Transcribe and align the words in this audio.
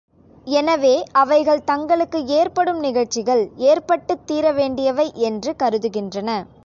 எனவே, 0.51 0.93
அவைகள் 1.11 1.63
தங்களுக்கு 1.63 2.25
ஏற்படும் 2.27 2.79
நிகழ்ச்சிகள் 2.79 3.43
ஏற்பட்டுத் 3.65 4.25
தீரவேண்டியவை 4.27 5.13
என்று 5.13 5.53
கருதுகின்றன. 5.63 6.29